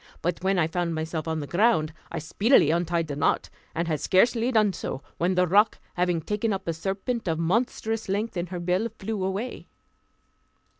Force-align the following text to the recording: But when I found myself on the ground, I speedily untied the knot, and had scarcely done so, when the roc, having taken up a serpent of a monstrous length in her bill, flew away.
But 0.23 0.43
when 0.43 0.57
I 0.57 0.65
found 0.65 0.95
myself 0.95 1.27
on 1.27 1.41
the 1.41 1.45
ground, 1.45 1.93
I 2.11 2.17
speedily 2.17 2.71
untied 2.71 3.05
the 3.05 3.15
knot, 3.15 3.51
and 3.75 3.87
had 3.87 3.99
scarcely 3.99 4.51
done 4.51 4.73
so, 4.73 5.03
when 5.19 5.35
the 5.35 5.45
roc, 5.45 5.77
having 5.93 6.21
taken 6.21 6.51
up 6.53 6.67
a 6.67 6.73
serpent 6.73 7.27
of 7.27 7.37
a 7.37 7.41
monstrous 7.43 8.09
length 8.09 8.35
in 8.35 8.47
her 8.47 8.59
bill, 8.59 8.89
flew 8.97 9.23
away. 9.23 9.67